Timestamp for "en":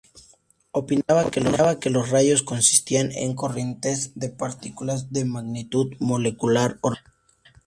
3.11-3.35